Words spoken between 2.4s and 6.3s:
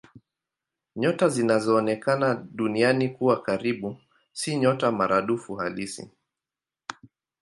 Duniani kuwa karibu si nyota maradufu halisi.